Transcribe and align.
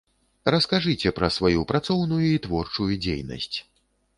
Раскажыце 0.53 1.11
пра 1.19 1.29
сваю 1.35 1.61
працоўную 1.73 2.19
і 2.31 2.41
творчую 2.47 2.89
дзейнасць. 3.03 3.57